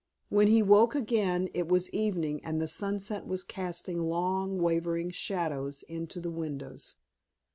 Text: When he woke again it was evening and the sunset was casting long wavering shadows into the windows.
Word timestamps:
When 0.29 0.47
he 0.47 0.63
woke 0.63 0.95
again 0.95 1.47
it 1.53 1.67
was 1.67 1.87
evening 1.91 2.43
and 2.43 2.59
the 2.59 2.67
sunset 2.67 3.27
was 3.27 3.43
casting 3.43 4.01
long 4.09 4.57
wavering 4.59 5.11
shadows 5.11 5.83
into 5.83 6.19
the 6.19 6.31
windows. 6.31 6.95